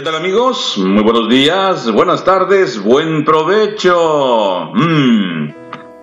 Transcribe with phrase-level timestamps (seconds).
[0.00, 0.78] ¿Qué tal amigos?
[0.78, 4.70] Muy buenos días, buenas tardes, buen provecho.
[4.72, 5.52] Mm.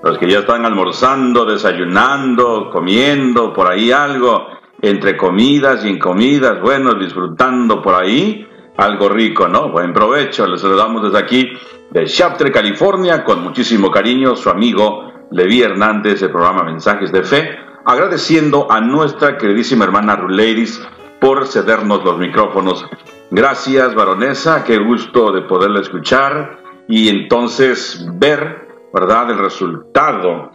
[0.03, 4.49] Los que ya están almorzando, desayunando, comiendo, por ahí algo,
[4.83, 8.47] entre comidas y en comidas, bueno, disfrutando por ahí,
[8.77, 9.71] algo rico, ¿no?
[9.71, 10.45] Buen provecho.
[10.45, 11.53] Les saludamos desde aquí,
[11.89, 17.57] de Shafter, California, con muchísimo cariño, su amigo Levi Hernández, del programa Mensajes de Fe,
[17.83, 20.87] agradeciendo a nuestra queridísima hermana Ruleiris
[21.19, 22.85] por cedernos los micrófonos
[23.29, 30.49] Gracias, baronesa, qué gusto de poderla escuchar y entonces ver, ¿verdad?, el resultado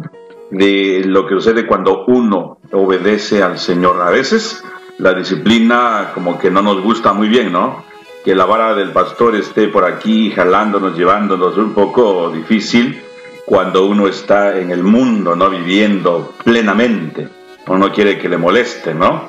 [0.50, 4.00] de lo que sucede cuando uno obedece al Señor.
[4.00, 4.64] A veces
[4.96, 7.84] la disciplina como que no nos gusta muy bien, ¿no?
[8.24, 13.02] Que la vara del pastor esté por aquí jalándonos, llevándonos un poco difícil
[13.44, 15.50] cuando uno está en el mundo, ¿no?
[15.50, 17.28] Viviendo plenamente.
[17.66, 19.28] Uno quiere que le moleste, ¿no?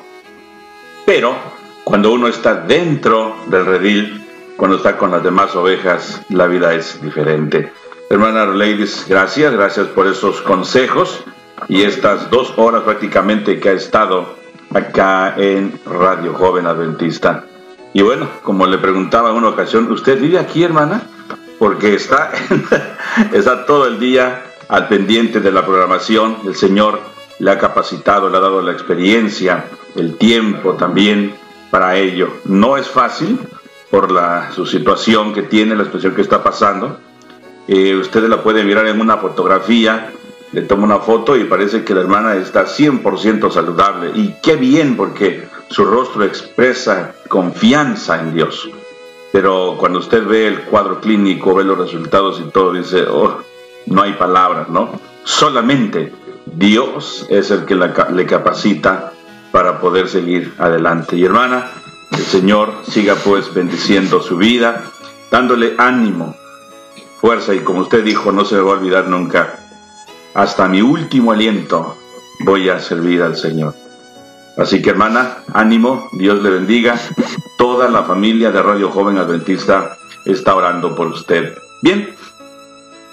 [1.04, 1.53] Pero
[1.84, 4.24] cuando uno está dentro del redil,
[4.56, 7.72] cuando está con las demás ovejas, la vida es diferente.
[8.08, 11.22] Hermana Ladies, gracias, gracias por esos consejos
[11.68, 14.34] y estas dos horas prácticamente que ha estado
[14.72, 17.44] acá en Radio Joven Adventista.
[17.92, 21.02] Y bueno, como le preguntaba en una ocasión, ¿usted vive aquí, hermana?
[21.58, 22.32] Porque está,
[23.32, 26.38] está todo el día al pendiente de la programación.
[26.46, 27.00] El Señor
[27.38, 29.66] le ha capacitado, le ha dado la experiencia,
[29.96, 31.43] el tiempo también
[31.74, 32.28] para ello.
[32.44, 33.36] No es fácil
[33.90, 36.98] por la, su situación que tiene, la situación que está pasando.
[37.66, 40.12] Eh, ustedes la pueden mirar en una fotografía,
[40.52, 44.12] le toma una foto y parece que la hermana está 100% saludable.
[44.14, 48.70] Y qué bien porque su rostro expresa confianza en Dios.
[49.32, 53.38] Pero cuando usted ve el cuadro clínico, ve los resultados y todo, dice, oh,
[53.86, 54.92] no hay palabras, ¿no?
[55.24, 56.12] Solamente
[56.46, 59.13] Dios es el que le capacita
[59.54, 61.14] para poder seguir adelante.
[61.14, 61.70] Y hermana,
[62.10, 64.82] el Señor siga pues bendiciendo su vida,
[65.30, 66.34] dándole ánimo,
[67.20, 69.60] fuerza y como usted dijo, no se me va a olvidar nunca,
[70.34, 71.96] hasta mi último aliento
[72.40, 73.76] voy a servir al Señor.
[74.58, 76.98] Así que hermana, ánimo, Dios le bendiga.
[77.56, 81.56] Toda la familia de Radio Joven Adventista está orando por usted.
[81.80, 82.12] Bien,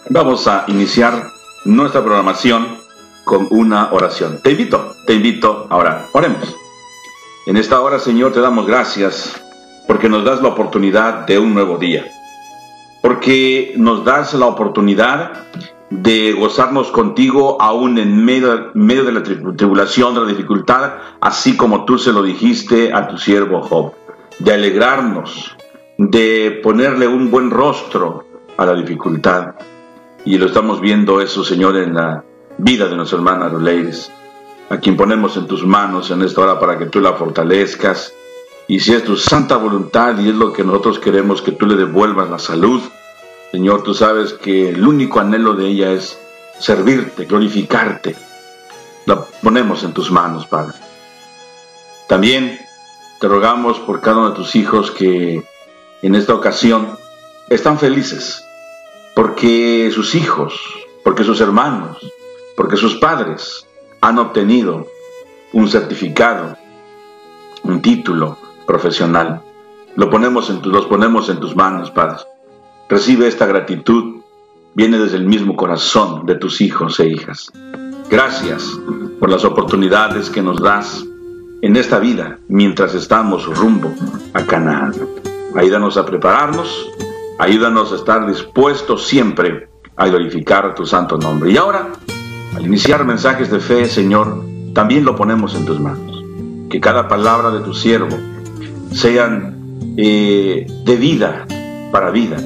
[0.10, 1.34] vamos a iniciar
[1.66, 2.81] nuestra programación
[3.24, 4.40] con una oración.
[4.44, 6.08] Te invito, te invito a orar.
[6.14, 6.56] Oremos.
[7.48, 9.42] En esta hora, Señor, te damos gracias
[9.88, 12.06] porque nos das la oportunidad de un nuevo día.
[13.02, 15.32] Porque nos das la oportunidad
[15.90, 21.84] de gozarnos contigo aún en medio, medio de la tribulación, de la dificultad, así como
[21.86, 23.94] tú se lo dijiste a tu siervo Job.
[24.40, 25.58] De alegrarnos,
[25.98, 29.56] de ponerle un buen rostro a la dificultad.
[30.24, 32.24] Y lo estamos viendo eso, Señor, en la
[32.58, 34.12] vida de nuestra hermana Ruleiris,
[34.70, 38.14] a quien ponemos en tus manos en esta hora para que tú la fortalezcas.
[38.68, 41.76] Y si es tu santa voluntad y es lo que nosotros queremos, que tú le
[41.76, 42.82] devuelvas la salud,
[43.52, 46.18] Señor, tú sabes que el único anhelo de ella es
[46.60, 48.16] servirte, glorificarte.
[49.06, 50.78] La ponemos en tus manos, Padre.
[52.08, 52.60] También
[53.20, 55.44] te rogamos por cada uno de tus hijos que
[56.02, 56.98] en esta ocasión
[57.50, 58.46] están felices,
[59.14, 60.54] porque sus hijos,
[61.04, 61.98] porque sus hermanos,
[62.62, 63.66] porque sus padres
[64.02, 64.86] han obtenido
[65.52, 66.56] un certificado,
[67.64, 69.42] un título profesional.
[69.96, 72.18] Lo ponemos en los ponemos en tus manos, Padre.
[72.88, 74.22] Recibe esta gratitud,
[74.76, 77.52] viene desde el mismo corazón de tus hijos e hijas.
[78.12, 78.80] Gracias
[79.20, 81.04] por las oportunidades que nos das
[81.64, 83.92] en esta vida mientras estamos rumbo
[84.36, 84.94] a Canaán.
[85.56, 86.92] Ayúdanos a prepararnos,
[87.40, 91.50] ayúdanos a estar dispuestos siempre a glorificar tu santo nombre.
[91.50, 91.90] Y ahora
[92.56, 96.24] al iniciar mensajes de fe, Señor, también lo ponemos en tus manos.
[96.70, 98.18] Que cada palabra de tu siervo
[98.92, 101.46] sean eh, de vida
[101.92, 102.38] para vida,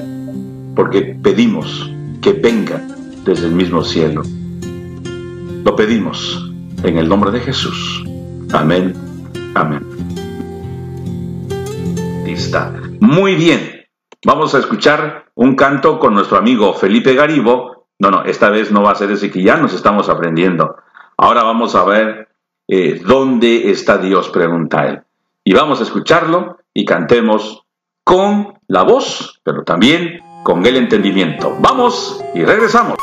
[0.74, 1.90] porque pedimos
[2.20, 2.82] que venga
[3.24, 4.22] desde el mismo cielo.
[5.64, 6.52] Lo pedimos
[6.82, 8.04] en el nombre de Jesús.
[8.52, 8.94] Amén.
[9.54, 9.84] Amén.
[12.26, 12.72] Está.
[13.00, 13.84] Muy bien.
[14.24, 18.82] Vamos a escuchar un canto con nuestro amigo Felipe Garibo no, no, esta vez no
[18.82, 20.76] va a ser ese que ya nos estamos aprendiendo.
[21.16, 22.28] Ahora vamos a ver
[22.68, 25.02] eh, dónde está Dios, pregunta él.
[25.44, 27.64] Y vamos a escucharlo y cantemos
[28.04, 31.56] con la voz, pero también con el entendimiento.
[31.60, 32.96] Vamos y regresamos.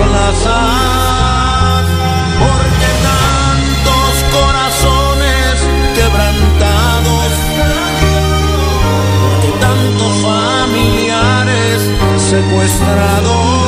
[0.00, 1.84] Plazas,
[2.42, 5.54] porque tantos corazones
[5.94, 7.30] quebrantados,
[9.22, 11.78] porque tantos familiares
[12.30, 13.60] secuestrados.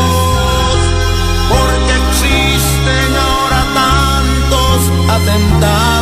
[5.14, 6.01] atentados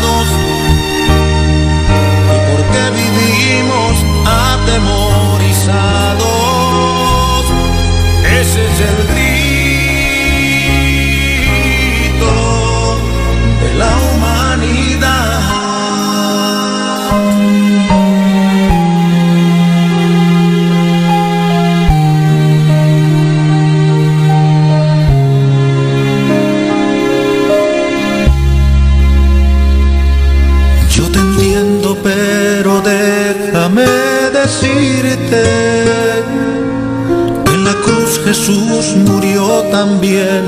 [38.32, 40.44] Jesús murió también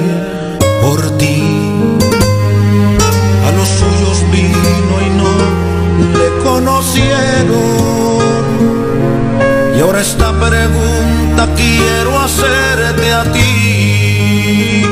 [0.80, 1.42] por ti.
[3.44, 5.30] A los suyos vino y no
[6.16, 7.58] le conocieron.
[9.76, 14.86] Y ahora esta pregunta quiero hacerte a ti.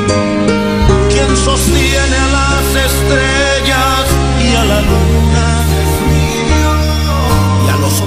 [1.11, 4.05] ¿Quién sostiene a las estrellas
[4.43, 5.01] y a la luna?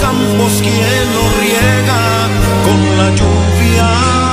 [0.01, 2.03] campos quien lo riega
[2.65, 4.24] con la lluvia.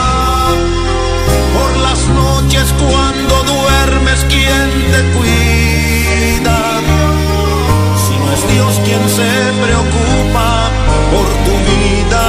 [8.61, 9.31] Dios quien se
[9.63, 10.69] preocupa
[11.11, 12.25] por tu vida.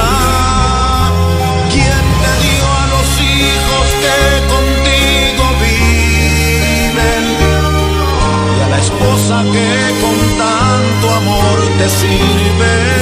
[1.69, 4.17] ¿Quién te dio a los hijos que
[4.53, 7.25] contigo viven?
[8.57, 9.69] Y a la esposa que
[10.01, 12.92] con tanto amor te sirve.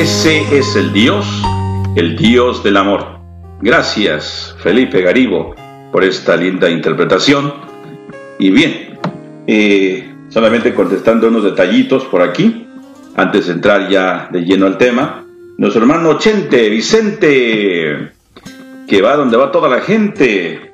[0.00, 1.26] Ese es el Dios,
[1.94, 3.18] el Dios del amor.
[3.60, 5.54] Gracias, Felipe Garibo,
[5.92, 7.52] por esta linda interpretación.
[8.38, 8.98] Y bien,
[9.46, 12.66] eh, solamente contestando unos detallitos por aquí,
[13.14, 15.26] antes de entrar ya de lleno al tema.
[15.58, 18.12] Nuestro hermano Chente, Vicente,
[18.88, 20.72] que va donde va toda la gente.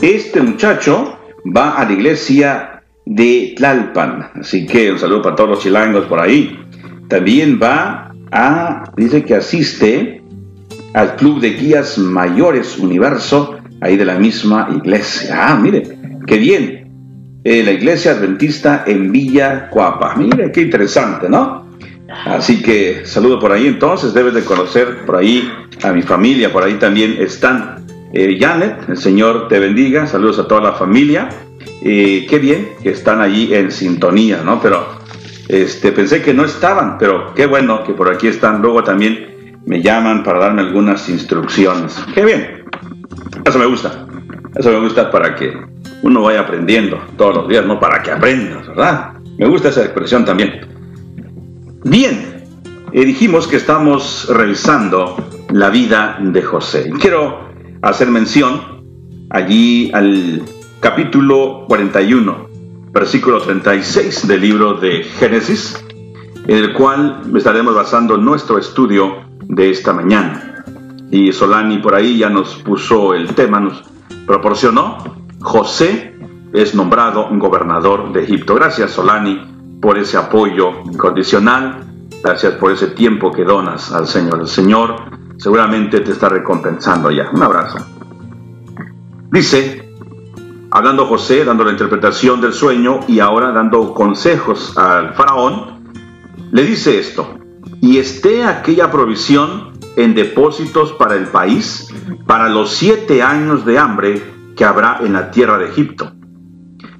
[0.00, 1.18] Este muchacho
[1.54, 6.20] va a la iglesia de Tlalpan, así que un saludo para todos los chilangos por
[6.20, 6.58] ahí.
[7.06, 10.22] También va a, dice que asiste
[10.94, 15.48] al Club de Guías Mayores Universo, ahí de la misma iglesia.
[15.48, 15.82] Ah, mire,
[16.26, 16.86] qué bien.
[17.44, 20.14] Eh, la iglesia adventista en Villa Cuapa.
[20.16, 21.66] Mire, qué interesante, ¿no?
[22.24, 25.48] Así que saludo por ahí entonces, debes de conocer por ahí
[25.82, 27.84] a mi familia, por ahí también están.
[28.12, 31.28] Eh, Janet, el Señor te bendiga, saludos a toda la familia.
[31.82, 34.60] Eh, qué bien que están allí en sintonía, ¿no?
[34.60, 34.95] Pero
[35.48, 38.62] este, pensé que no estaban, pero qué bueno que por aquí están.
[38.62, 42.02] Luego también me llaman para darme algunas instrucciones.
[42.14, 42.64] Qué bien.
[43.44, 44.06] Eso me gusta.
[44.54, 45.52] Eso me gusta para que
[46.02, 49.14] uno vaya aprendiendo todos los días, no para que aprendas, ¿verdad?
[49.38, 50.60] Me gusta esa expresión también.
[51.84, 52.42] Bien,
[52.92, 55.16] eh, dijimos que estamos revisando
[55.50, 56.90] la vida de José.
[57.00, 57.50] Quiero
[57.82, 58.84] hacer mención
[59.30, 60.42] allí al
[60.80, 62.45] capítulo 41,
[62.96, 65.84] versículo 36 del libro de Génesis,
[66.46, 70.64] en el cual estaremos basando nuestro estudio de esta mañana.
[71.10, 73.82] Y Solani por ahí ya nos puso el tema, nos
[74.26, 74.96] proporcionó.
[75.42, 76.18] José
[76.54, 78.54] es nombrado gobernador de Egipto.
[78.54, 81.84] Gracias Solani por ese apoyo incondicional.
[82.24, 84.40] Gracias por ese tiempo que donas al Señor.
[84.40, 84.96] El Señor
[85.36, 87.28] seguramente te está recompensando ya.
[87.30, 87.76] Un abrazo.
[89.30, 89.85] Dice,
[90.76, 95.90] hablando José, dando la interpretación del sueño y ahora dando consejos al faraón,
[96.52, 97.38] le dice esto,
[97.80, 101.88] y esté aquella provisión en depósitos para el país
[102.26, 104.22] para los siete años de hambre
[104.54, 106.12] que habrá en la tierra de Egipto.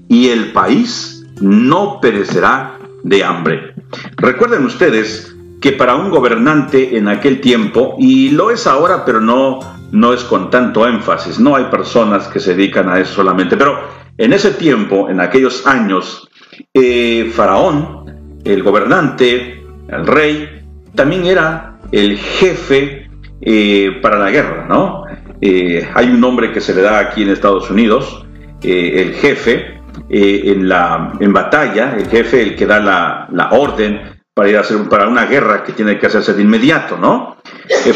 [0.09, 3.75] Y el país no perecerá de hambre.
[4.17, 9.61] Recuerden ustedes que para un gobernante en aquel tiempo, y lo es ahora, pero no,
[9.93, 13.79] no es con tanto énfasis, no hay personas que se dedican a eso solamente, pero
[14.19, 16.29] en ese tiempo, en aquellos años,
[16.73, 20.65] eh, Faraón, el gobernante, el rey,
[20.95, 23.11] también era el jefe
[23.43, 25.05] eh, para la guerra, ¿no?
[25.41, 28.25] Eh, hay un nombre que se le da aquí en Estados Unidos,
[28.63, 34.01] el jefe, en, la, en batalla, el jefe, el que da la, la orden
[34.35, 37.37] para ir a hacer para una guerra que tiene que hacerse de inmediato, ¿no?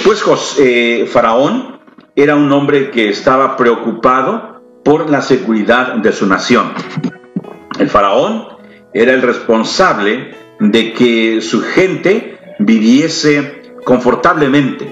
[0.05, 1.80] Pues José, Faraón
[2.23, 6.73] era un hombre que estaba preocupado por la seguridad de su nación.
[7.79, 8.45] El faraón
[8.93, 14.87] era el responsable de que su gente viviese confortablemente,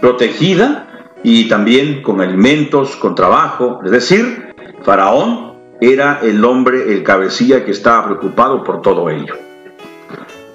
[0.00, 0.88] protegida
[1.22, 3.80] y también con alimentos, con trabajo.
[3.84, 9.34] Es decir, Faraón era el hombre, el cabecilla que estaba preocupado por todo ello.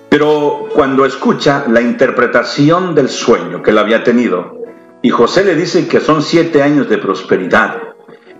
[0.09, 4.56] Pero cuando escucha la interpretación del sueño que él había tenido,
[5.01, 7.81] y José le dice que son siete años de prosperidad,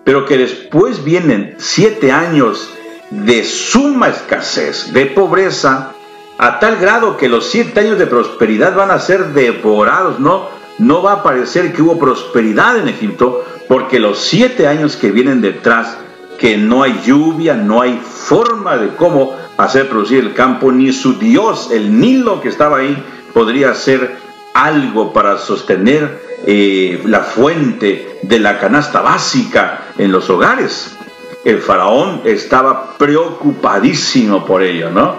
[0.04, 2.70] pero que después vienen siete años
[3.10, 5.94] de suma escasez, de pobreza,
[6.38, 11.02] a tal grado que los siete años de prosperidad van a ser devorados, no, no
[11.02, 15.98] va a parecer que hubo prosperidad en Egipto, porque los siete años que vienen detrás,
[16.38, 21.18] que no hay lluvia, no hay forma de cómo hacer producir el campo, ni su
[21.18, 24.18] Dios, el Nilo que estaba ahí, podría hacer
[24.54, 30.96] algo para sostener eh, la fuente de la canasta básica en los hogares.
[31.44, 35.16] El faraón estaba preocupadísimo por ello, ¿no?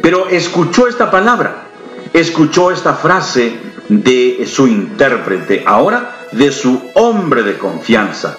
[0.00, 1.64] Pero escuchó esta palabra,
[2.12, 8.38] escuchó esta frase de su intérprete, ahora de su hombre de confianza,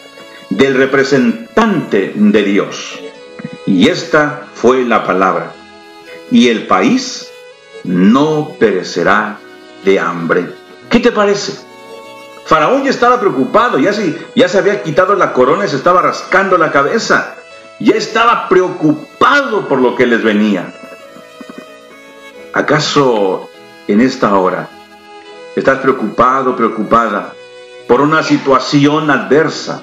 [0.49, 2.99] del representante de Dios.
[3.65, 5.53] Y esta fue la palabra.
[6.31, 7.29] Y el país
[7.83, 9.39] no perecerá
[9.83, 10.45] de hambre.
[10.89, 11.64] ¿Qué te parece?
[12.45, 16.01] Faraón ya estaba preocupado, ya se, ya se había quitado la corona y se estaba
[16.01, 17.35] rascando la cabeza.
[17.79, 20.71] Ya estaba preocupado por lo que les venía.
[22.53, 23.49] ¿Acaso
[23.87, 24.69] en esta hora
[25.55, 27.33] estás preocupado, preocupada
[27.87, 29.81] por una situación adversa?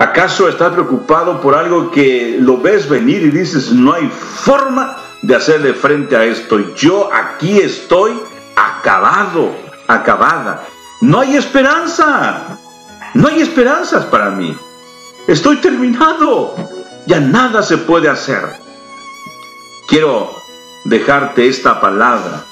[0.00, 5.36] ¿Acaso estás preocupado por algo que lo ves venir y dices, no hay forma de
[5.36, 6.74] hacerle frente a esto?
[6.74, 8.20] Yo aquí estoy
[8.56, 9.54] acabado,
[9.86, 10.66] acabada.
[11.00, 12.58] No hay esperanza.
[13.14, 14.56] No hay esperanzas para mí.
[15.26, 16.54] Estoy terminado.
[17.06, 18.42] Ya nada se puede hacer.
[19.88, 20.34] Quiero
[20.84, 22.44] dejarte esta palabra.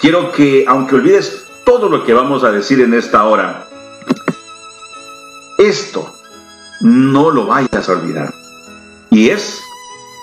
[0.00, 3.68] Quiero que, aunque olvides todo lo que vamos a decir en esta hora,
[5.58, 6.14] esto
[6.80, 8.32] no lo vayas a olvidar.
[9.10, 9.60] Y es,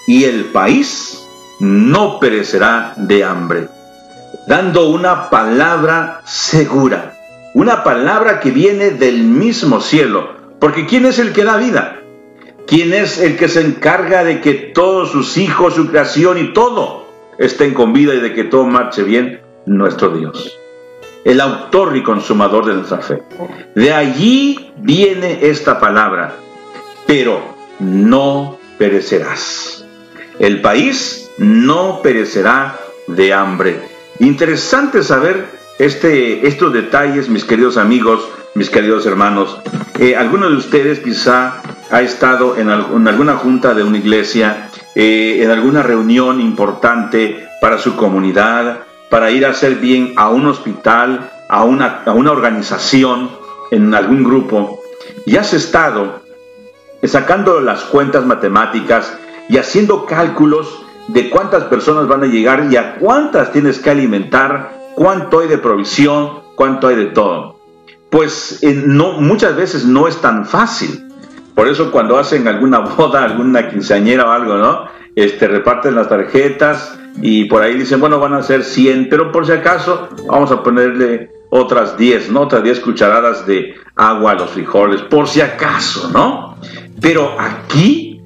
[0.07, 1.21] y el país
[1.59, 3.69] no perecerá de hambre,
[4.47, 7.14] dando una palabra segura,
[7.55, 11.99] una palabra que viene del mismo cielo, porque ¿quién es el que da vida?
[12.67, 17.07] ¿Quién es el que se encarga de que todos sus hijos, su creación y todo
[17.39, 19.41] estén con vida y de que todo marche bien?
[19.65, 20.59] Nuestro Dios
[21.25, 23.23] el autor y consumador de nuestra fe.
[23.73, 26.35] De allí viene esta palabra,
[27.07, 27.41] pero
[27.79, 29.85] no perecerás.
[30.37, 33.81] El país no perecerá de hambre.
[34.19, 35.47] Interesante saber
[35.79, 39.59] este, estos detalles, mis queridos amigos, mis queridos hermanos.
[39.99, 45.51] Eh, alguno de ustedes quizá ha estado en, alguna junta de una iglesia, eh, en
[45.51, 48.79] alguna reunión importante para su comunidad,
[49.09, 53.29] para ir a hacer bien a un hospital, a una, a una organización,
[53.71, 54.79] en algún grupo,
[55.25, 56.21] y has estado
[57.03, 59.17] sacando las cuentas matemáticas
[59.49, 64.84] y haciendo cálculos de cuántas personas van a llegar y a cuántas tienes que alimentar,
[64.95, 67.59] cuánto hay de provisión, cuánto hay de todo.
[68.09, 71.05] Pues no, muchas veces no es tan fácil.
[71.53, 74.85] Por eso cuando hacen alguna boda, alguna quinceañera o algo, ¿no?
[75.15, 79.45] Este, reparten las tarjetas y por ahí dicen, bueno, van a ser 100, pero por
[79.45, 82.41] si acaso vamos a ponerle otras 10, ¿no?
[82.41, 86.57] Otras 10 cucharadas de agua a los frijoles, por si acaso, ¿no?
[86.99, 88.21] Pero aquí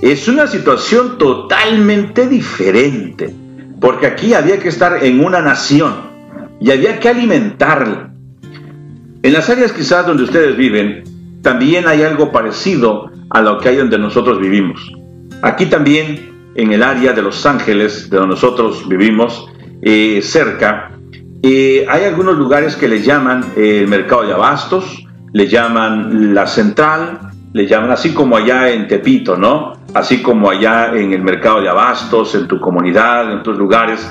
[0.00, 3.32] es una situación totalmente diferente,
[3.84, 5.92] porque aquí había que estar en una nación
[6.58, 8.14] y había que alimentarla.
[9.22, 11.04] En las áreas quizás donde ustedes viven,
[11.42, 14.90] también hay algo parecido a lo que hay donde nosotros vivimos.
[15.42, 19.50] Aquí también, en el área de Los Ángeles, de donde nosotros vivimos,
[19.82, 20.92] eh, cerca,
[21.42, 26.46] eh, hay algunos lugares que le llaman eh, el mercado de abastos, le llaman la
[26.46, 29.74] central, le llaman así como allá en Tepito, ¿no?
[29.94, 34.04] Así como allá en el mercado de abastos, en tu comunidad, en tus lugares,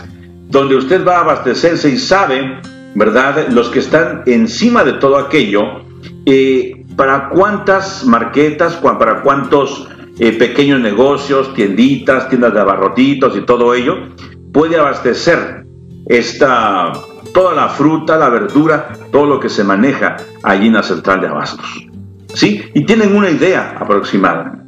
[0.48, 2.62] donde usted va a abastecerse y sabe,
[2.96, 3.50] ¿verdad?
[3.50, 5.82] Los que están encima de todo aquello,
[6.26, 14.10] eh, para cuántas marquetas, para cuántos pequeños negocios, tienditas, tiendas de abarrotitos y todo ello,
[14.54, 15.66] puede abastecer
[16.06, 16.94] esta
[17.34, 21.28] toda la fruta, la verdura, todo lo que se maneja allí en la central de
[21.28, 21.93] abastos.
[22.34, 22.64] ¿Sí?
[22.74, 24.60] Y tienen una idea aproximada.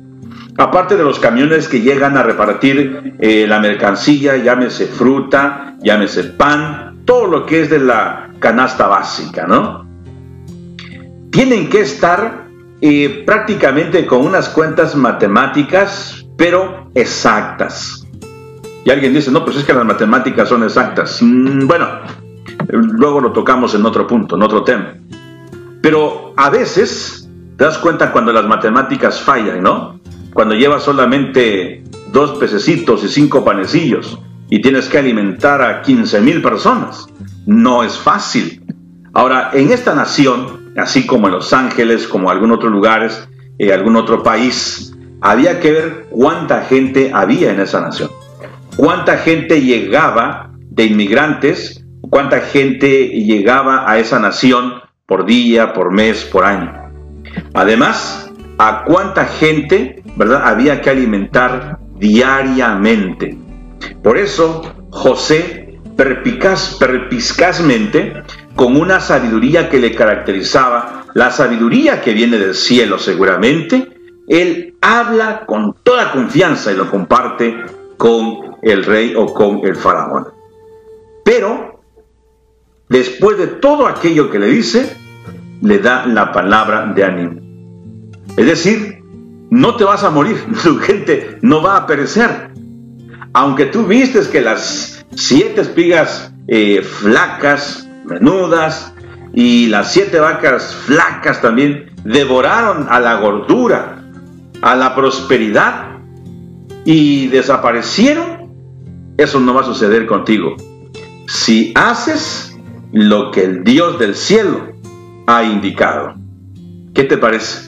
[0.58, 7.02] Aparte de los camiones que llegan a repartir eh, la mercancía, llámese fruta, llámese pan,
[7.06, 9.86] todo lo que es de la canasta básica, ¿no?
[11.32, 12.46] Tienen que estar
[12.80, 18.08] eh, prácticamente con unas cuentas matemáticas, pero exactas.
[18.86, 21.22] Y alguien dice, no, pues es que las matemáticas son exactas.
[21.22, 21.88] Mm, bueno,
[22.68, 24.96] Luego lo tocamos en otro punto, en otro tema.
[25.82, 27.25] Pero a veces
[27.58, 30.00] te das cuenta cuando las matemáticas fallan, ¿no?
[30.34, 36.42] Cuando llevas solamente dos pececitos y cinco panecillos y tienes que alimentar a 15 mil
[36.42, 37.08] personas.
[37.46, 38.64] No es fácil.
[39.14, 43.72] Ahora, en esta nación, así como en Los Ángeles, como en algún otro lugares, en
[43.72, 48.10] algún otro país, había que ver cuánta gente había en esa nación.
[48.76, 56.24] Cuánta gente llegaba de inmigrantes cuánta gente llegaba a esa nación por día, por mes,
[56.24, 56.85] por año.
[57.56, 63.38] Además, a cuánta gente, ¿verdad?, había que alimentar diariamente.
[64.04, 68.24] Por eso, José, perpicaz, perpiscazmente,
[68.56, 73.88] con una sabiduría que le caracterizaba, la sabiduría que viene del cielo seguramente,
[74.28, 77.56] él habla con toda confianza y lo comparte
[77.98, 80.28] con el rey o con el faraón.
[81.24, 81.82] Pero
[82.90, 84.98] después de todo aquello que le dice,
[85.62, 87.45] le da la palabra de ánimo.
[88.38, 89.04] Es decir,
[89.50, 92.52] no te vas a morir, tu gente no va a perecer.
[93.34, 98.94] Aunque tú vistes que las siete espigas eh, flacas, menudas,
[99.34, 104.02] y las siete vacas flacas también devoraron a la gordura,
[104.62, 105.98] a la prosperidad,
[106.86, 108.54] y desaparecieron,
[109.18, 110.56] eso no va a suceder contigo.
[111.28, 112.56] Si haces
[112.92, 114.72] lo que el Dios del cielo
[115.28, 116.16] ha indicado.
[116.94, 117.65] ¿Qué te parece?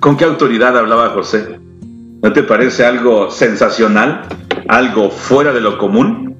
[0.00, 1.60] ¿Con qué autoridad hablaba José?
[2.22, 4.22] ¿No te parece algo sensacional?
[4.66, 6.38] ¿Algo fuera de lo común?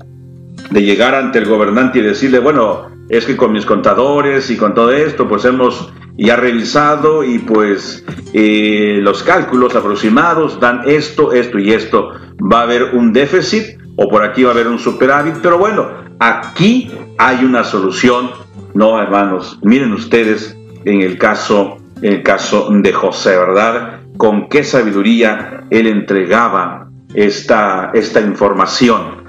[0.71, 4.73] De llegar ante el gobernante y decirle, bueno, es que con mis contadores y con
[4.73, 11.59] todo esto, pues hemos ya revisado y pues eh, los cálculos aproximados dan esto, esto
[11.59, 12.13] y esto.
[12.41, 15.87] Va a haber un déficit o por aquí va a haber un superávit, pero bueno,
[16.19, 18.31] aquí hay una solución,
[18.73, 24.01] no hermanos, miren ustedes en el caso, el caso de José, ¿verdad?
[24.17, 29.25] Con qué sabiduría él entregaba esta, esta información.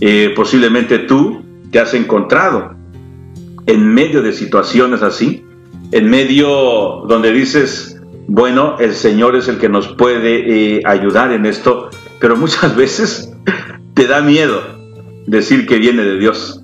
[0.00, 2.74] Eh, posiblemente tú te has encontrado
[3.66, 5.44] en medio de situaciones así,
[5.92, 11.46] en medio donde dices, bueno, el Señor es el que nos puede eh, ayudar en
[11.46, 13.32] esto, pero muchas veces
[13.94, 14.60] te da miedo
[15.26, 16.62] decir que viene de Dios.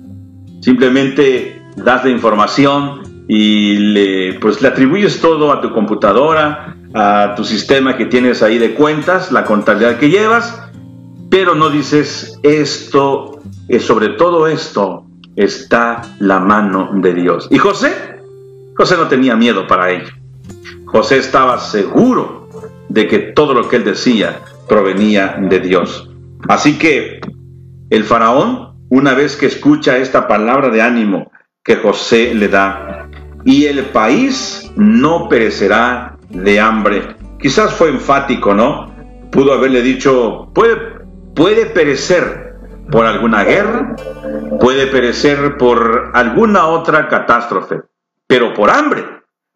[0.61, 7.43] Simplemente das la información y le, pues le atribuyes todo a tu computadora, a tu
[7.43, 10.61] sistema que tienes ahí de cuentas, la contabilidad que llevas,
[11.29, 15.05] pero no dices esto, es sobre todo esto,
[15.35, 17.47] está la mano de Dios.
[17.49, 17.93] ¿Y José?
[18.75, 20.11] José no tenía miedo para ello.
[20.85, 22.49] José estaba seguro
[22.89, 26.09] de que todo lo que él decía provenía de Dios.
[26.47, 27.19] Así que
[27.89, 31.31] el faraón, una vez que escucha esta palabra de ánimo
[31.63, 33.09] que José le da,
[33.45, 37.15] y el país no perecerá de hambre.
[37.39, 38.93] Quizás fue enfático, ¿no?
[39.31, 40.77] Pudo haberle dicho, puede,
[41.35, 42.55] puede perecer
[42.91, 43.95] por alguna guerra,
[44.59, 47.81] puede perecer por alguna otra catástrofe,
[48.27, 49.03] pero por hambre.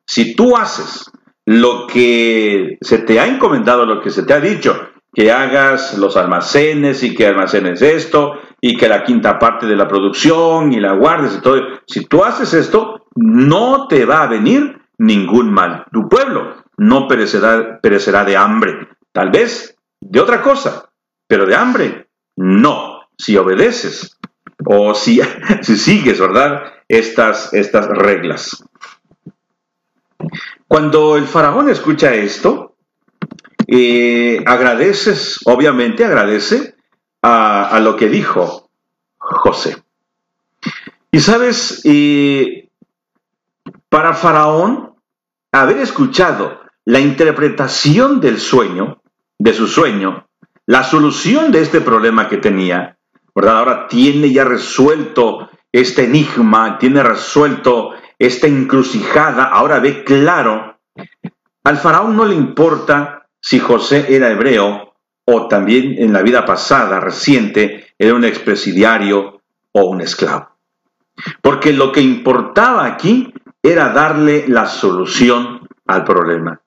[0.06, 1.12] Si tú haces
[1.45, 6.17] lo que se te ha encomendado, lo que se te ha dicho, que hagas los
[6.17, 10.93] almacenes y que almacenes esto y que la quinta parte de la producción y la
[10.93, 11.62] guardes y todo.
[11.88, 15.86] Si tú haces esto, no te va a venir ningún mal.
[15.91, 18.88] Tu pueblo no perecerá, perecerá de hambre.
[19.12, 20.89] Tal vez de otra cosa,
[21.27, 23.01] pero de hambre no.
[23.17, 24.17] Si obedeces
[24.65, 25.19] o si,
[25.62, 26.73] si sigues, ¿verdad?
[26.88, 28.63] Estas, estas reglas.
[30.67, 32.75] Cuando el faraón escucha esto,
[33.67, 36.75] eh, agradeces, obviamente agradece
[37.21, 38.69] a, lo que dijo
[39.17, 39.84] José.
[41.12, 41.82] Y sabes,
[43.89, 44.95] para Faraón,
[45.52, 49.02] haber escuchado la interpretación del sueño,
[49.39, 50.28] de su sueño,
[50.65, 52.97] la solución de este problema que tenía,
[53.34, 53.60] ¿verdad?
[53.60, 60.80] Ahora tiene ya resuelto este enigma, tiene resuelto esta encrucijada, ahora ve claro.
[61.63, 64.95] Al faraón no le importa si José era hebreo
[65.26, 69.41] o también en la vida pasada, reciente, era un expresidiario
[69.73, 70.50] o un esclavo.
[71.41, 73.34] Porque lo que importaba aquí
[73.67, 76.62] era darle la solución al problema.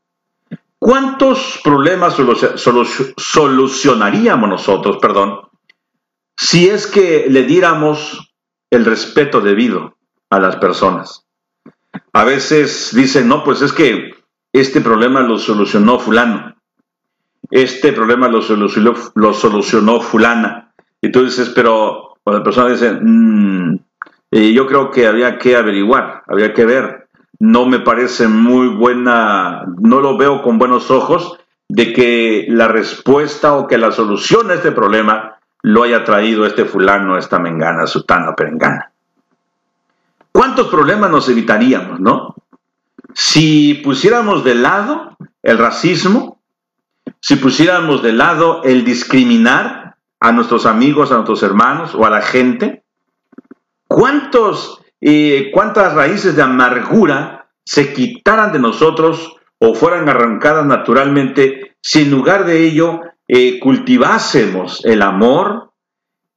[0.78, 2.16] ¿Cuántos problemas
[3.26, 5.40] solucionaríamos nosotros, perdón,
[6.36, 8.34] si es que le diéramos
[8.70, 9.96] el respeto debido
[10.30, 11.26] a las personas?
[12.12, 14.14] A veces dicen, no, pues es que
[14.52, 16.54] este problema lo solucionó fulano
[17.50, 20.72] este problema lo solucionó, lo solucionó fulana.
[21.00, 22.98] Y tú dices, pero cuando la persona dice,
[24.30, 27.08] mm, yo creo que había que averiguar, había que ver.
[27.38, 31.38] No me parece muy buena, no lo veo con buenos ojos
[31.68, 36.64] de que la respuesta o que la solución a este problema lo haya traído este
[36.64, 38.92] fulano, esta mengana, sutana, perengana.
[40.32, 42.34] ¿Cuántos problemas nos evitaríamos, no?
[43.14, 46.40] Si pusiéramos de lado el racismo,
[47.20, 52.22] si pusiéramos de lado el discriminar a nuestros amigos, a nuestros hermanos o a la
[52.22, 52.79] gente,
[53.90, 54.80] ¿cuántos,
[55.52, 62.46] ¿cuántas raíces de amargura se quitaran de nosotros o fueran arrancadas naturalmente si en lugar
[62.46, 65.72] de ello eh, cultivásemos el amor,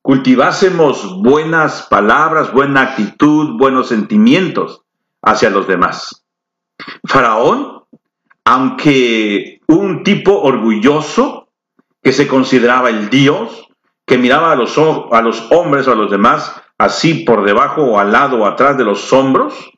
[0.02, 4.82] cultivásemos buenas palabras, buena actitud, buenos sentimientos
[5.22, 6.26] hacia los demás?
[7.06, 7.84] Faraón,
[8.46, 11.50] aunque un tipo orgulloso
[12.02, 13.70] que se consideraba el Dios,
[14.06, 14.76] que miraba a los,
[15.12, 18.77] a los hombres o a los demás así por debajo o al lado o atrás
[18.77, 19.71] de los hombros.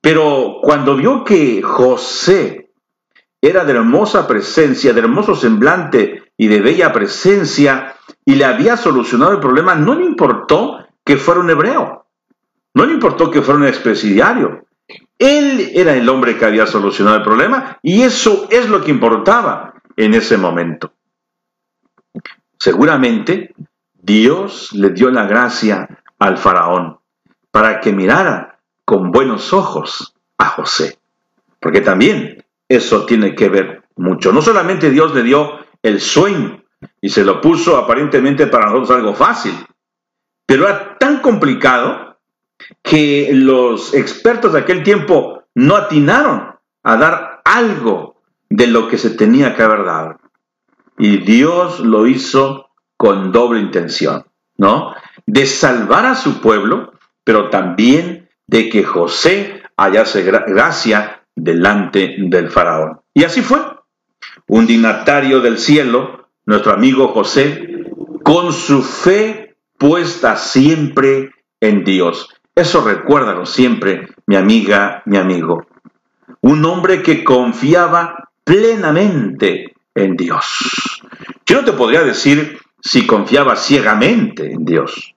[0.00, 2.70] Pero cuando vio que José
[3.40, 9.32] era de hermosa presencia, de hermoso semblante y de bella presencia, y le había solucionado
[9.32, 12.06] el problema, no le importó que fuera un hebreo,
[12.72, 14.64] no le importó que fuera un expresidiario,
[15.18, 19.74] él era el hombre que había solucionado el problema y eso es lo que importaba
[19.96, 20.92] en ese momento.
[22.58, 23.54] Seguramente
[23.94, 26.98] Dios le dio la gracia al faraón
[27.50, 30.98] para que mirara con buenos ojos a José.
[31.60, 34.32] Porque también eso tiene que ver mucho.
[34.32, 36.62] No solamente Dios le dio el sueño
[37.00, 39.54] y se lo puso aparentemente para nosotros algo fácil,
[40.46, 42.18] pero era tan complicado
[42.82, 49.10] que los expertos de aquel tiempo no atinaron a dar algo de lo que se
[49.10, 50.18] tenía que haber dado.
[50.96, 54.24] Y Dios lo hizo con doble intención,
[54.56, 54.94] ¿no?
[55.26, 56.92] De salvar a su pueblo,
[57.24, 63.00] pero también de que José hallase gracia delante del faraón.
[63.12, 63.58] Y así fue.
[64.46, 67.84] Un dignatario del cielo, nuestro amigo José,
[68.22, 72.28] con su fe puesta siempre en Dios.
[72.54, 75.66] Eso recuérdalo siempre, mi amiga, mi amigo.
[76.40, 81.00] Un hombre que confiaba plenamente en Dios.
[81.46, 85.13] Yo no te podría decir si confiaba ciegamente en Dios,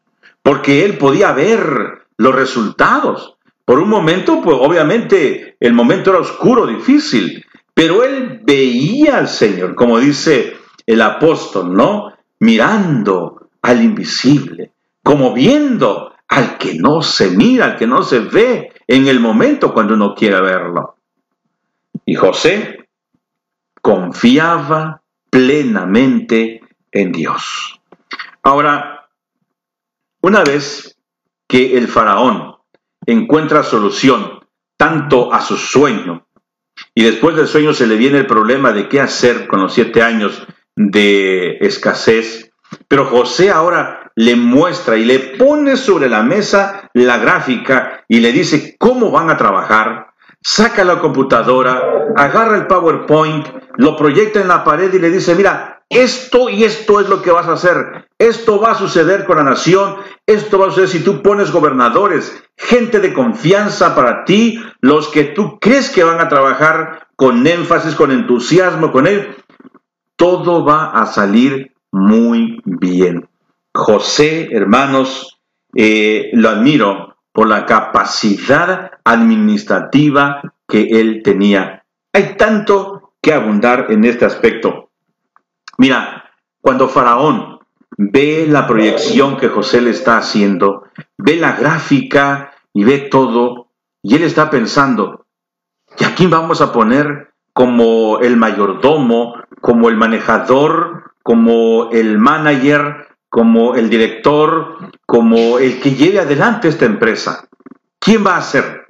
[0.48, 3.36] porque él podía ver los resultados.
[3.66, 9.76] Por un momento, pues obviamente el momento era oscuro, difícil, pero él veía al Señor,
[9.76, 10.56] como dice
[10.86, 12.14] el apóstol, ¿no?
[12.40, 14.72] Mirando al invisible,
[15.04, 19.74] como viendo al que no se mira, al que no se ve en el momento
[19.74, 20.96] cuando uno quiere verlo.
[22.06, 22.88] Y José
[23.82, 27.82] confiaba plenamente en Dios.
[28.44, 28.97] Ahora,
[30.22, 30.98] una vez
[31.48, 32.56] que el faraón
[33.06, 34.40] encuentra solución
[34.78, 36.28] tanto a su sueño,
[36.94, 40.02] y después del sueño se le viene el problema de qué hacer con los siete
[40.02, 42.52] años de escasez,
[42.88, 48.32] pero José ahora le muestra y le pone sobre la mesa la gráfica y le
[48.32, 50.08] dice cómo van a trabajar,
[50.42, 51.82] saca la computadora,
[52.16, 57.00] agarra el PowerPoint, lo proyecta en la pared y le dice, mira, esto y esto
[57.00, 58.07] es lo que vas a hacer.
[58.20, 59.98] Esto va a suceder con la nación.
[60.26, 65.24] Esto va a suceder si tú pones gobernadores, gente de confianza para ti, los que
[65.24, 69.36] tú crees que van a trabajar con énfasis, con entusiasmo con él.
[70.16, 73.30] Todo va a salir muy bien.
[73.74, 75.40] José, hermanos,
[75.76, 81.84] eh, lo admiro por la capacidad administrativa que él tenía.
[82.12, 84.90] Hay tanto que abundar en este aspecto.
[85.78, 87.57] Mira, cuando Faraón
[87.98, 90.84] ve la proyección que José le está haciendo,
[91.18, 93.72] ve la gráfica y ve todo,
[94.04, 95.26] y él está pensando,
[96.00, 103.08] ¿y a quién vamos a poner como el mayordomo, como el manejador, como el manager,
[103.30, 107.50] como el director, como el que lleve adelante esta empresa?
[108.00, 108.87] ¿Quién va a ser?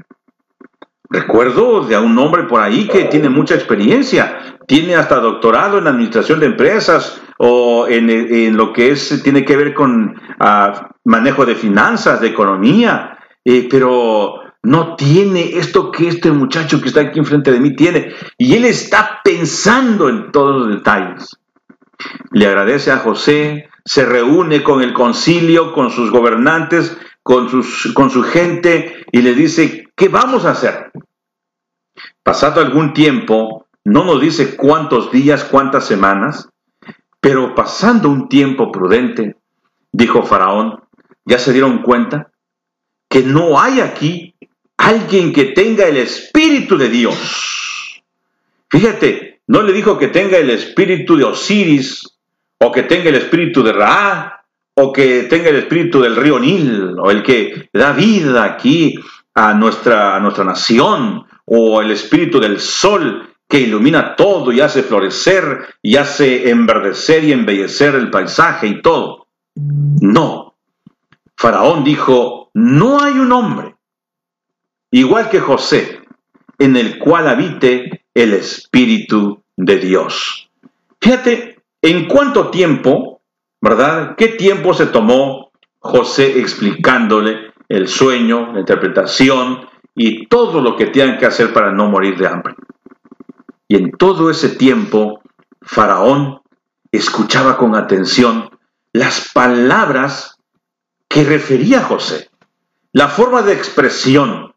[1.09, 6.39] Recuerdo de un hombre por ahí que tiene mucha experiencia, tiene hasta doctorado en administración
[6.39, 12.19] de empresas o en, lo que es, tiene que ver con ah, manejo de finanzas,
[12.19, 17.61] de economía, eh, pero no tiene esto que este muchacho que está aquí enfrente de
[17.61, 18.13] mí tiene.
[18.37, 21.37] Y él está pensando en todos los detalles.
[22.31, 28.09] Le agradece a José, se reúne con el concilio, con sus gobernantes, con, sus, con
[28.09, 30.91] su gente y le dice, ¿qué vamos a hacer?
[32.23, 36.49] Pasado algún tiempo, no nos dice cuántos días, cuántas semanas,
[37.19, 39.35] pero pasando un tiempo prudente,
[39.91, 40.79] dijo Faraón,
[41.25, 42.31] ¿ya se dieron cuenta?
[43.09, 44.35] Que no hay aquí
[44.77, 48.03] alguien que tenga el Espíritu de Dios.
[48.69, 52.03] Fíjate, no le dijo que tenga el Espíritu de Osiris,
[52.59, 54.37] o que tenga el Espíritu de Ra,
[54.79, 58.93] o que tenga el espíritu del río Nil, o el que da vida aquí
[59.37, 64.83] a nuestra, a nuestra nación, o el espíritu del sol que ilumina todo y hace
[64.83, 69.27] florecer y hace enverdecer y embellecer el paisaje y todo.
[69.55, 70.55] No.
[71.35, 73.75] Faraón dijo, no hay un hombre,
[74.89, 76.01] igual que José,
[76.57, 80.49] en el cual habite el Espíritu de Dios.
[80.99, 83.17] Fíjate, en cuánto tiempo
[83.61, 84.15] ¿verdad?
[84.15, 91.17] ¿Qué tiempo se tomó José explicándole el sueño, la interpretación y todo lo que tienen
[91.17, 92.55] que hacer para no morir de hambre?
[93.67, 95.21] Y en todo ese tiempo,
[95.61, 96.41] Faraón
[96.91, 98.49] escuchaba con atención
[98.93, 100.37] las palabras
[101.09, 102.29] que refería José,
[102.93, 104.53] la forma de expresión,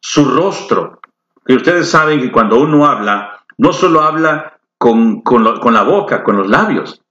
[0.00, 1.00] su rostro,
[1.44, 6.36] que ustedes saben que cuando uno habla, no solo habla con, con la boca, con
[6.36, 7.02] los labios,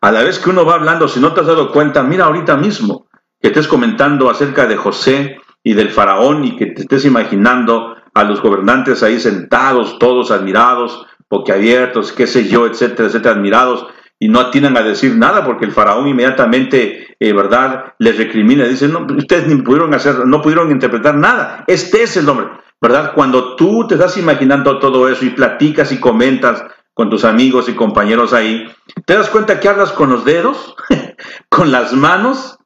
[0.00, 2.56] a la vez que uno va hablando, si no te has dado cuenta, mira ahorita
[2.56, 3.06] mismo
[3.40, 8.24] que estés comentando acerca de José y del faraón y que te estés imaginando a
[8.24, 13.86] los gobernantes ahí sentados, todos admirados, boquiabiertos, qué sé yo, etcétera, etcétera, admirados,
[14.18, 18.88] y no atinan a decir nada porque el faraón inmediatamente, eh, ¿verdad?, les recrimina, dice,
[18.88, 22.48] no, ustedes ni pudieron hacer, no pudieron interpretar nada, este es el nombre,
[22.80, 23.12] ¿verdad?
[23.14, 27.74] Cuando tú te estás imaginando todo eso y platicas y comentas con tus amigos y
[27.74, 28.66] compañeros ahí,
[29.06, 30.74] ¿te das cuenta que hablas con los dedos,
[31.48, 32.58] con las manos,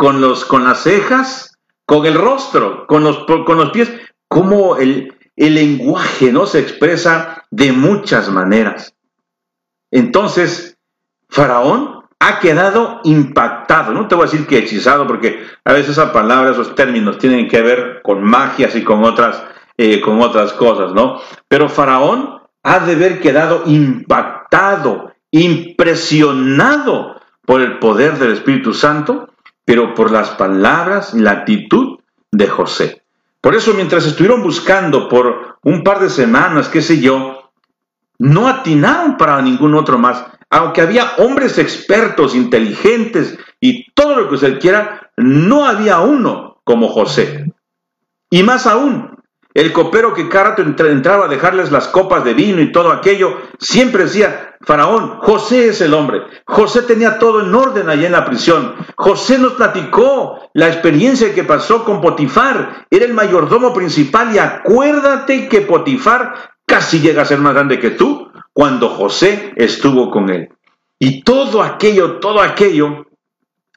[0.00, 3.92] con, los, con las cejas, con el rostro, con los, con los pies?
[4.28, 8.94] Cómo el, el lenguaje no se expresa de muchas maneras.
[9.90, 10.78] Entonces,
[11.28, 13.92] Faraón ha quedado impactado.
[13.92, 17.46] No te voy a decir que hechizado, porque a veces esa palabra, esos términos tienen
[17.46, 19.44] que ver con magias y con otras,
[19.76, 21.20] eh, con otras cosas, ¿no?
[21.46, 29.29] Pero Faraón ha de haber quedado impactado, impresionado por el poder del Espíritu Santo,
[29.70, 32.00] pero por las palabras y la actitud
[32.32, 33.04] de José.
[33.40, 37.52] Por eso mientras estuvieron buscando por un par de semanas, qué sé yo,
[38.18, 40.24] no atinaron para ningún otro más.
[40.50, 46.88] Aunque había hombres expertos, inteligentes y todo lo que usted quiera, no había uno como
[46.88, 47.54] José.
[48.28, 49.18] Y más aún,
[49.54, 54.02] el copero que cada entraba a dejarles las copas de vino y todo aquello, siempre
[54.02, 56.20] decía, Faraón, José es el hombre.
[56.44, 58.74] José tenía todo en orden allá en la prisión.
[58.94, 62.86] José nos platicó la experiencia que pasó con Potifar.
[62.90, 66.34] Era el mayordomo principal y acuérdate que Potifar
[66.66, 70.50] casi llega a ser más grande que tú cuando José estuvo con él.
[70.98, 73.06] Y todo aquello, todo aquello,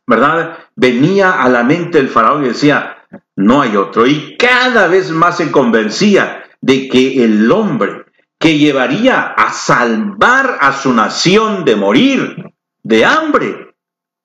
[0.06, 0.58] ¿verdad?
[0.76, 2.98] Venía a la mente del faraón y decía,
[3.38, 4.06] no hay otro.
[4.06, 8.03] Y cada vez más se convencía de que el hombre
[8.44, 12.54] que llevaría a salvar a su nación de morir
[12.84, 13.74] de hambre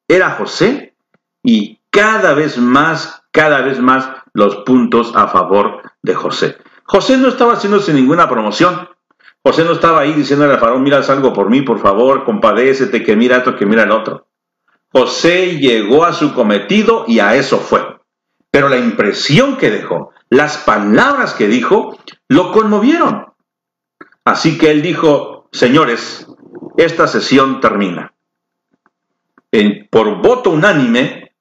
[0.09, 0.97] era José.
[1.45, 6.57] Y cada vez más, cada vez más los puntos a favor de José.
[6.83, 8.89] José no estaba haciéndose ninguna promoción.
[9.45, 13.15] José no estaba ahí diciéndole al faraón, mira algo por mí, por favor, compadécete, que
[13.15, 14.27] mira esto, que mira el otro.
[14.93, 18.01] José llegó a su cometido y a eso fue.
[18.51, 23.28] Pero la impresión que dejó, las palabras que dijo, lo conmovieron.
[24.29, 26.27] Así que él dijo, señores,
[26.77, 28.13] esta sesión termina.
[29.91, 31.33] por voto unánime,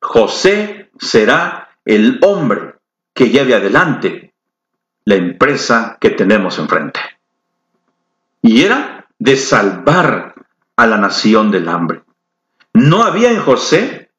[0.00, 2.76] José será el hombre
[3.12, 4.32] que lleve adelante
[5.04, 7.00] la empresa que tenemos enfrente.
[8.40, 10.34] Y era de salvar
[10.76, 12.04] a la nación del hambre.
[12.72, 14.12] No había en José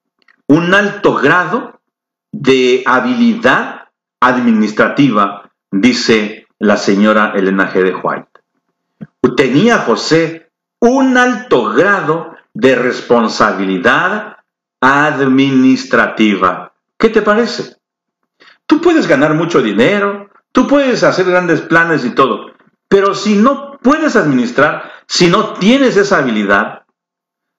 [0.45, 1.81] un alto grado
[2.31, 7.83] de habilidad administrativa, dice la señora Elena G.
[7.83, 8.27] de White.
[9.35, 14.37] Tenía José un alto grado de responsabilidad
[14.79, 16.73] administrativa.
[16.97, 17.77] ¿Qué te parece?
[18.67, 22.51] Tú puedes ganar mucho dinero, tú puedes hacer grandes planes y todo,
[22.87, 26.83] pero si no puedes administrar, si no tienes esa habilidad,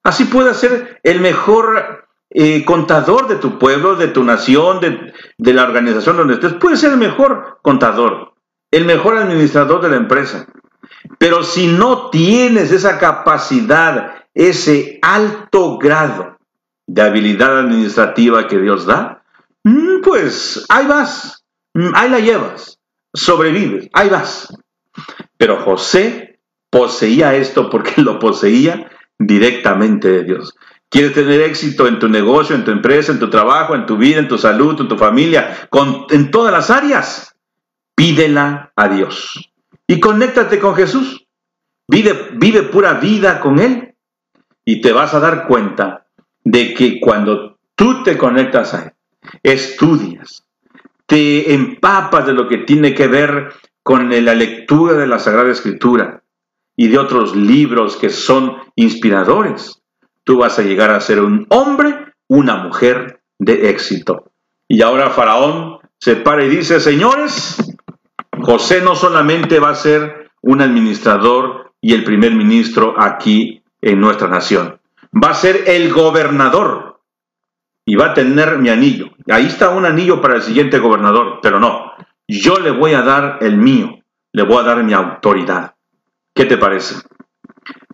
[0.03, 5.53] así puedes ser el mejor eh, contador de tu pueblo, de tu nación, de, de
[5.53, 8.32] la organización donde estés, puedes ser el mejor contador
[8.73, 10.47] el mejor administrador de la empresa.
[11.19, 16.39] Pero si no tienes esa capacidad, ese alto grado
[16.87, 19.23] de habilidad administrativa que Dios da,
[19.63, 22.79] mm, pues ahí vas, mm, ahí la llevas,
[23.13, 24.51] sobrevives, ahí vas.
[25.37, 26.39] Pero José
[26.71, 30.55] poseía esto porque lo poseía directamente de Dios.
[30.89, 34.17] ¿Quieres tener éxito en tu negocio, en tu empresa, en tu trabajo, en tu vida,
[34.17, 35.69] en tu salud, en tu familia,
[36.09, 37.32] en todas las áreas?
[37.95, 39.51] Pídela a Dios.
[39.87, 41.27] Y conéctate con Jesús.
[41.87, 43.95] Vive, vive pura vida con Él.
[44.65, 46.07] Y te vas a dar cuenta
[46.43, 48.93] de que cuando tú te conectas a Él,
[49.43, 50.45] estudias,
[51.05, 53.53] te empapas de lo que tiene que ver
[53.83, 56.23] con la lectura de la Sagrada Escritura
[56.75, 59.81] y de otros libros que son inspiradores,
[60.23, 64.31] tú vas a llegar a ser un hombre, una mujer de éxito.
[64.67, 67.57] Y ahora Faraón se para y dice, señores,
[68.43, 74.27] José no solamente va a ser un administrador y el primer ministro aquí en nuestra
[74.27, 76.99] nación, va a ser el gobernador
[77.85, 79.11] y va a tener mi anillo.
[79.29, 81.93] Ahí está un anillo para el siguiente gobernador, pero no,
[82.27, 83.99] yo le voy a dar el mío,
[84.33, 85.75] le voy a dar mi autoridad.
[86.35, 86.95] ¿Qué te parece?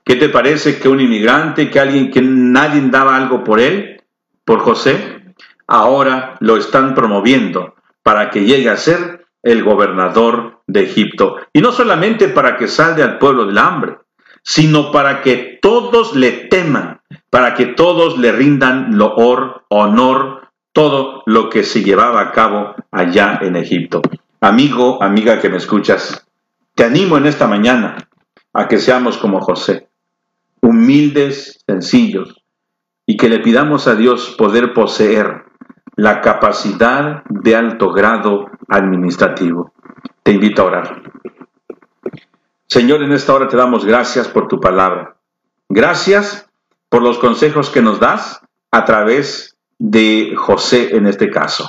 [0.04, 4.02] ¿Qué te parece que un inmigrante, que alguien que nadie daba algo por él,
[4.46, 5.36] por José,
[5.68, 11.38] ahora lo están promoviendo para que llegue a ser el gobernador de Egipto.
[11.54, 13.98] Y no solamente para que salga al pueblo del hambre,
[14.44, 21.50] sino para que todos le teman, para que todos le rindan loor, honor, todo lo
[21.50, 24.02] que se llevaba a cabo allá en Egipto.
[24.42, 26.26] Amigo, amiga que me escuchas,
[26.76, 28.08] te animo en esta mañana
[28.54, 29.90] a que seamos como José,
[30.62, 32.42] humildes, sencillos,
[33.06, 35.49] y que le pidamos a Dios poder poseer
[36.00, 39.74] la capacidad de alto grado administrativo.
[40.24, 41.04] Te invito a orar.
[42.68, 45.18] Señor, en esta hora te damos gracias por tu palabra.
[45.68, 46.50] Gracias
[46.88, 51.68] por los consejos que nos das a través de José en este caso.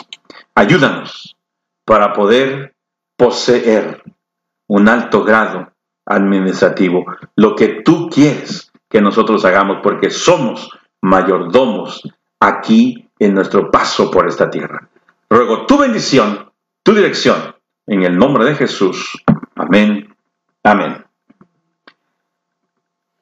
[0.54, 1.36] Ayúdanos
[1.84, 2.76] para poder
[3.16, 4.00] poseer
[4.68, 5.72] un alto grado
[6.06, 10.70] administrativo, lo que tú quieres que nosotros hagamos, porque somos
[11.02, 12.02] mayordomos
[12.38, 14.88] aquí en nuestro paso por esta tierra.
[15.28, 16.50] Ruego tu bendición,
[16.82, 17.54] tu dirección,
[17.86, 19.22] en el nombre de Jesús.
[19.54, 20.12] Amén.
[20.64, 21.04] Amén.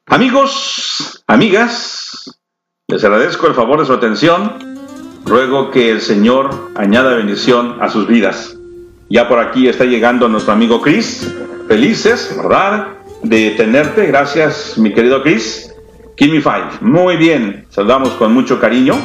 [0.06, 2.40] Amigos, amigas,
[2.86, 4.78] les agradezco el favor de su atención.
[5.26, 8.56] Ruego que el Señor añada bendición a sus vidas.
[9.10, 11.34] Ya por aquí está llegando nuestro amigo Chris.
[11.66, 12.94] Felices, ¿verdad?
[13.22, 14.06] De tenerte.
[14.06, 15.74] Gracias, mi querido Chris.
[16.20, 16.68] Me five.
[16.80, 17.66] Muy bien.
[17.68, 18.96] Saludamos con mucho cariño.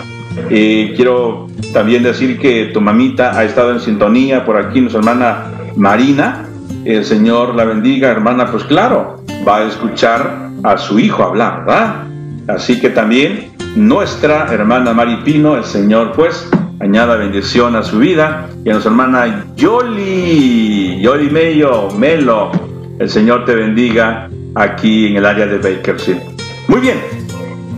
[0.49, 5.51] Eh, quiero también decir que tu mamita ha estado en sintonía por aquí, nuestra hermana
[5.75, 6.45] Marina.
[6.85, 8.51] El Señor la bendiga, hermana.
[8.51, 12.03] Pues claro, va a escuchar a su hijo hablar, ¿verdad?
[12.47, 18.69] Así que también nuestra hermana Maripino, el Señor pues añada bendición a su vida y
[18.69, 22.51] a nuestra hermana Yoli, Yoli Mello, Melo,
[22.99, 26.21] el Señor te bendiga aquí en el área de Bakersfield.
[26.67, 26.97] Muy bien,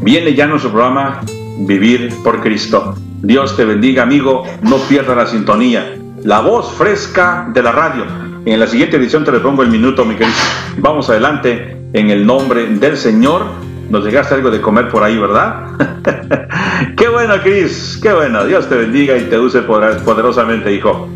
[0.02, 1.22] viene ya nuestro programa
[1.58, 2.96] Vivir por Cristo.
[3.22, 5.96] Dios te bendiga, amigo, no pierdas la sintonía.
[6.24, 8.06] La voz fresca de la radio.
[8.46, 10.36] En la siguiente edición te le el minuto, mi querido.
[10.78, 13.44] Vamos adelante en el nombre del Señor.
[13.90, 15.68] Nos dejaste algo de comer por ahí, ¿verdad?
[16.98, 18.46] qué bueno, Cris, qué bueno.
[18.46, 21.08] Dios te bendiga y te use poderosamente, hijo.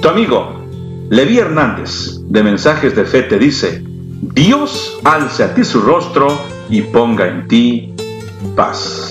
[0.00, 0.64] Tu amigo,
[1.10, 3.82] Levi Hernández, de Mensajes de Fe, te dice,
[4.34, 6.28] Dios alce a ti su rostro
[6.68, 7.94] y ponga en ti
[8.54, 9.09] paz.